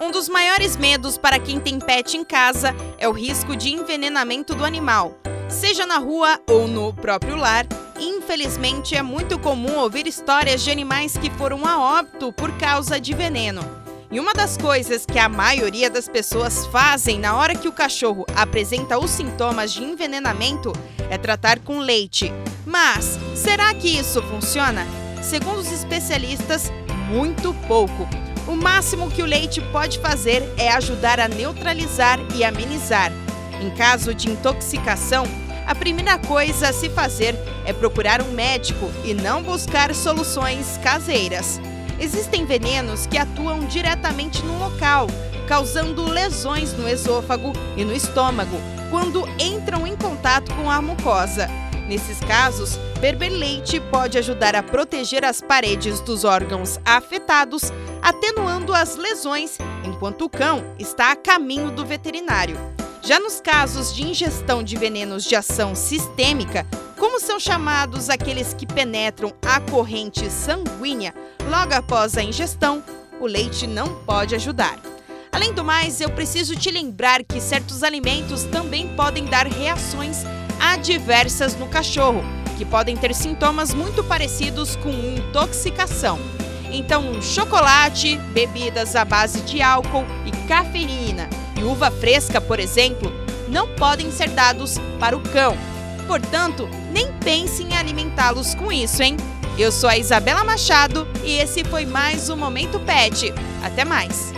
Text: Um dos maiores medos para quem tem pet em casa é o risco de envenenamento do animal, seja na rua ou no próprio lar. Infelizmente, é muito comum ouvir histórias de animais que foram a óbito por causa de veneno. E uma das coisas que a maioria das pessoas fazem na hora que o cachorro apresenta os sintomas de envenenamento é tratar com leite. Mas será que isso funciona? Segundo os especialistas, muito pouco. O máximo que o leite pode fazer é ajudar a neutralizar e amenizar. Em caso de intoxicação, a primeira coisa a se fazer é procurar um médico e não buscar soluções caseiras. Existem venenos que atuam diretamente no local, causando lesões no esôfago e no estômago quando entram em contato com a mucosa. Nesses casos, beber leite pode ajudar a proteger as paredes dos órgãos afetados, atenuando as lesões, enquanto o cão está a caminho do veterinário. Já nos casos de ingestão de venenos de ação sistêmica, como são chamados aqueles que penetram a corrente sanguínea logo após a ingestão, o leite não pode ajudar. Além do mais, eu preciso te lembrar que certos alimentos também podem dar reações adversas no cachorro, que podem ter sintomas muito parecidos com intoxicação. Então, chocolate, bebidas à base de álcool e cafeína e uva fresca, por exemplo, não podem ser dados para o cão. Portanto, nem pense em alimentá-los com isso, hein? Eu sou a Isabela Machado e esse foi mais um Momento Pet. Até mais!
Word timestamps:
Um 0.00 0.12
dos 0.12 0.28
maiores 0.28 0.76
medos 0.76 1.18
para 1.18 1.40
quem 1.40 1.58
tem 1.58 1.80
pet 1.80 2.16
em 2.16 2.24
casa 2.24 2.74
é 2.98 3.08
o 3.08 3.12
risco 3.12 3.56
de 3.56 3.70
envenenamento 3.70 4.54
do 4.54 4.64
animal, 4.64 5.18
seja 5.48 5.84
na 5.84 5.98
rua 5.98 6.38
ou 6.46 6.68
no 6.68 6.92
próprio 6.92 7.34
lar. 7.34 7.66
Infelizmente, 7.98 8.94
é 8.94 9.02
muito 9.02 9.40
comum 9.40 9.76
ouvir 9.76 10.06
histórias 10.06 10.62
de 10.62 10.70
animais 10.70 11.16
que 11.16 11.30
foram 11.30 11.66
a 11.66 11.98
óbito 11.98 12.32
por 12.32 12.56
causa 12.58 13.00
de 13.00 13.12
veneno. 13.12 13.60
E 14.08 14.20
uma 14.20 14.32
das 14.32 14.56
coisas 14.56 15.04
que 15.04 15.18
a 15.18 15.28
maioria 15.28 15.90
das 15.90 16.08
pessoas 16.08 16.64
fazem 16.66 17.18
na 17.18 17.36
hora 17.36 17.56
que 17.56 17.66
o 17.66 17.72
cachorro 17.72 18.24
apresenta 18.36 18.98
os 18.98 19.10
sintomas 19.10 19.72
de 19.72 19.82
envenenamento 19.82 20.72
é 21.10 21.18
tratar 21.18 21.58
com 21.58 21.80
leite. 21.80 22.32
Mas 22.64 23.18
será 23.34 23.74
que 23.74 23.98
isso 23.98 24.22
funciona? 24.22 24.86
Segundo 25.20 25.58
os 25.58 25.72
especialistas, 25.72 26.70
muito 27.10 27.52
pouco. 27.66 28.27
O 28.48 28.56
máximo 28.56 29.10
que 29.10 29.20
o 29.20 29.26
leite 29.26 29.60
pode 29.60 29.98
fazer 29.98 30.42
é 30.56 30.70
ajudar 30.70 31.20
a 31.20 31.28
neutralizar 31.28 32.18
e 32.34 32.42
amenizar. 32.42 33.12
Em 33.60 33.68
caso 33.68 34.14
de 34.14 34.30
intoxicação, 34.30 35.26
a 35.66 35.74
primeira 35.74 36.16
coisa 36.16 36.70
a 36.70 36.72
se 36.72 36.88
fazer 36.88 37.34
é 37.66 37.74
procurar 37.74 38.22
um 38.22 38.32
médico 38.32 38.90
e 39.04 39.12
não 39.12 39.42
buscar 39.42 39.94
soluções 39.94 40.78
caseiras. 40.82 41.60
Existem 42.00 42.46
venenos 42.46 43.06
que 43.06 43.18
atuam 43.18 43.66
diretamente 43.66 44.42
no 44.42 44.58
local, 44.58 45.08
causando 45.46 46.08
lesões 46.08 46.72
no 46.72 46.88
esôfago 46.88 47.52
e 47.76 47.84
no 47.84 47.92
estômago 47.92 48.56
quando 48.90 49.28
entram 49.38 49.86
em 49.86 49.94
contato 49.94 50.54
com 50.54 50.70
a 50.70 50.80
mucosa. 50.80 51.67
Nesses 51.88 52.20
casos, 52.20 52.76
beber 53.00 53.30
leite 53.30 53.80
pode 53.80 54.18
ajudar 54.18 54.54
a 54.54 54.62
proteger 54.62 55.24
as 55.24 55.40
paredes 55.40 56.00
dos 56.00 56.22
órgãos 56.22 56.78
afetados, 56.84 57.72
atenuando 58.02 58.74
as 58.74 58.96
lesões, 58.96 59.56
enquanto 59.82 60.26
o 60.26 60.28
cão 60.28 60.62
está 60.78 61.12
a 61.12 61.16
caminho 61.16 61.70
do 61.70 61.86
veterinário. 61.86 62.58
Já 63.02 63.18
nos 63.18 63.40
casos 63.40 63.94
de 63.94 64.06
ingestão 64.06 64.62
de 64.62 64.76
venenos 64.76 65.24
de 65.24 65.34
ação 65.34 65.74
sistêmica, 65.74 66.66
como 66.98 67.18
são 67.18 67.40
chamados 67.40 68.10
aqueles 68.10 68.52
que 68.52 68.66
penetram 68.66 69.32
a 69.40 69.58
corrente 69.58 70.30
sanguínea 70.30 71.14
logo 71.48 71.72
após 71.72 72.18
a 72.18 72.22
ingestão, 72.22 72.84
o 73.18 73.24
leite 73.24 73.66
não 73.66 73.94
pode 74.04 74.34
ajudar. 74.34 74.78
Além 75.32 75.54
do 75.54 75.64
mais, 75.64 76.02
eu 76.02 76.10
preciso 76.10 76.54
te 76.54 76.70
lembrar 76.70 77.24
que 77.24 77.40
certos 77.40 77.82
alimentos 77.82 78.44
também 78.44 78.94
podem 78.94 79.24
dar 79.24 79.46
reações 79.46 80.18
adversas 80.60 81.56
no 81.56 81.66
cachorro, 81.66 82.22
que 82.56 82.64
podem 82.64 82.96
ter 82.96 83.14
sintomas 83.14 83.72
muito 83.72 84.02
parecidos 84.04 84.76
com 84.76 84.90
intoxicação. 84.90 86.18
Então, 86.70 87.20
chocolate, 87.22 88.16
bebidas 88.32 88.94
à 88.94 89.04
base 89.04 89.40
de 89.42 89.62
álcool 89.62 90.04
e 90.26 90.48
cafeína 90.48 91.28
e 91.58 91.64
uva 91.64 91.90
fresca, 91.90 92.40
por 92.40 92.60
exemplo, 92.60 93.12
não 93.48 93.68
podem 93.74 94.10
ser 94.10 94.28
dados 94.30 94.78
para 94.98 95.16
o 95.16 95.20
cão. 95.20 95.56
Portanto, 96.06 96.68
nem 96.90 97.12
pense 97.18 97.62
em 97.62 97.76
alimentá-los 97.76 98.54
com 98.54 98.70
isso, 98.70 99.02
hein? 99.02 99.16
Eu 99.58 99.72
sou 99.72 99.90
a 99.90 99.98
Isabela 99.98 100.44
Machado 100.44 101.06
e 101.24 101.32
esse 101.32 101.64
foi 101.64 101.84
mais 101.84 102.30
um 102.30 102.36
Momento 102.36 102.78
Pet. 102.80 103.32
Até 103.62 103.84
mais! 103.84 104.32